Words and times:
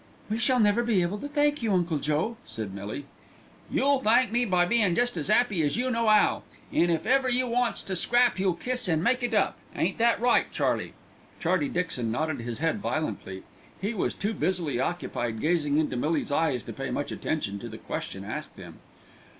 "We 0.31 0.39
shall 0.39 0.59
never 0.59 0.81
be 0.81 1.03
able 1.03 1.19
to 1.19 1.27
thank 1.27 1.61
you, 1.61 1.71
Uncle 1.73 1.99
Joe," 1.99 2.35
said 2.43 2.73
Millie. 2.73 3.05
"You'll 3.69 3.99
thank 3.99 4.31
me 4.31 4.45
by 4.45 4.65
bein' 4.65 4.95
jest 4.95 5.15
as 5.15 5.29
'appy 5.29 5.61
as 5.61 5.77
you 5.77 5.91
know 5.91 6.07
'ow; 6.07 6.41
and 6.73 6.89
if 6.89 7.05
ever 7.05 7.29
you 7.29 7.45
wants 7.45 7.83
to 7.83 7.95
scrap, 7.95 8.39
you'll 8.39 8.55
kiss 8.55 8.87
and 8.87 9.03
make 9.03 9.21
it 9.21 9.35
up. 9.35 9.59
Ain't 9.75 9.99
that 9.99 10.19
right, 10.19 10.51
Charlie?" 10.51 10.93
Charlie 11.39 11.69
Dixon 11.69 12.11
nodded 12.11 12.39
his 12.41 12.57
head 12.57 12.79
violently. 12.81 13.43
He 13.79 13.93
was 13.93 14.15
too 14.15 14.33
busily 14.33 14.79
occupied 14.79 15.39
gazing 15.39 15.77
into 15.77 15.95
Millie's 15.95 16.31
eyes 16.31 16.63
to 16.63 16.73
pay 16.73 16.89
much 16.89 17.11
attention 17.11 17.59
to 17.59 17.69
the 17.69 17.77
question 17.77 18.25
asked 18.25 18.57
him. 18.57 18.79